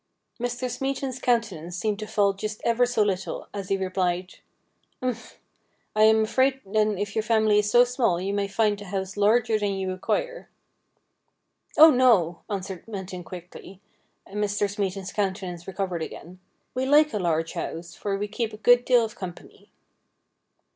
[0.39, 0.67] Mr.
[0.67, 4.39] Smeaton's countenance seemed to fall just ever so little, as he replied:'
[5.03, 5.37] Umph!
[5.95, 9.15] I am afraid then if your family is so small you may find the house
[9.15, 10.49] larger than you require.'
[11.77, 13.79] 'Oh, no,' answered Minton quickly,
[14.25, 14.67] and Mr.
[14.67, 16.39] Smeaton's countenance recovered again;'
[16.73, 19.69] we like a large house, for we keep a good deal of company.'